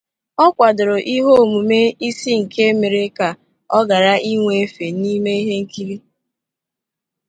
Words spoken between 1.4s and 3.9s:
omume ise nke mere ka ọ